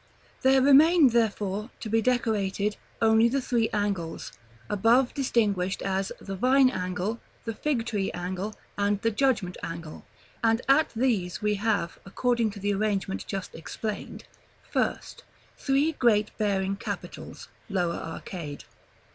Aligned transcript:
There 0.41 0.63
remain, 0.63 1.09
therefore, 1.09 1.69
to 1.81 1.87
be 1.87 2.01
decorated, 2.01 2.75
only 3.03 3.29
the 3.29 3.39
three 3.39 3.69
angles, 3.69 4.31
above 4.67 5.13
distinguished 5.13 5.83
as 5.83 6.11
the 6.19 6.35
Vine 6.35 6.71
angle, 6.71 7.19
the 7.45 7.53
Fig 7.53 7.85
tree 7.85 8.09
angle, 8.11 8.55
and 8.79 8.99
the 9.03 9.11
Judgment 9.11 9.57
angle; 9.61 10.03
and 10.43 10.59
at 10.67 10.89
these 10.95 11.43
we 11.43 11.53
have, 11.53 11.99
according 12.03 12.49
to 12.49 12.59
the 12.59 12.73
arrangement 12.73 13.27
just 13.27 13.53
explained, 13.53 14.23
First, 14.71 15.23
Three 15.55 15.91
great 15.91 16.35
bearing 16.39 16.77
capitals 16.77 17.49
(lower 17.69 17.97
arcade). 17.97 18.63